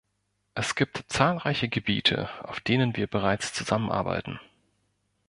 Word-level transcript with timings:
Es 0.55 0.73
gibt 0.73 1.03
zahlreiche 1.09 1.69
Gebiete, 1.69 2.27
auf 2.43 2.59
denen 2.59 2.95
wir 2.97 3.05
bereits 3.05 3.53
zusammenarbeiten. 3.53 4.39